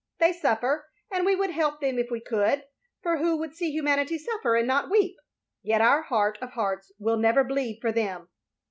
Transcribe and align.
They 0.17 0.33
stiffer, 0.33 0.89
and 1.11 1.27
we 1.27 1.35
would 1.35 1.51
help 1.51 1.79
them 1.79 1.99
if 1.99 2.09
we 2.09 2.21
could, 2.21 2.63
for 3.03 3.17
who 3.19 3.37
would 3.37 3.53
see 3.53 3.69
humanity 3.69 4.17
suffer 4.17 4.55
and 4.55 4.65
not 4.65 4.89
weep? 4.89 5.15
Yet 5.61 5.79
our 5.79 6.01
heart 6.01 6.39
of 6.41 6.53
hearts 6.53 6.91
will 6.97 7.17
never 7.17 7.43
bleed 7.43 7.77
for 7.81 7.91
them. 7.91 8.27